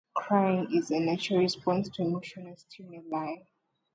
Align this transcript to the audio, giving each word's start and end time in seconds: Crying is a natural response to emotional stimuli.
Crying 0.15 0.75
is 0.75 0.89
a 0.89 0.99
natural 0.99 1.41
response 1.41 1.87
to 1.89 2.01
emotional 2.01 2.57
stimuli. 2.57 3.35